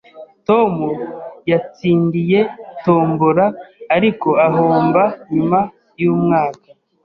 [0.47, 0.73] Tom
[1.51, 2.39] yatsindiye
[2.83, 3.45] tombola,
[3.95, 5.59] ariko ahomba nyuma
[6.01, 6.65] yumwaka